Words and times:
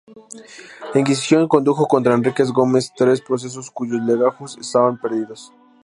La 0.95 0.99
Inquisición 0.99 1.47
condujo 1.47 1.85
contra 1.87 2.15
Enriquez 2.15 2.49
Gómez 2.49 2.91
tres 2.97 3.21
procesos 3.21 3.69
cuyos 3.69 4.01
legajos 4.03 4.57
están 4.57 4.99
perdidos. 4.99 5.53